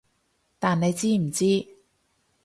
[0.57, 1.45] 但你知唔知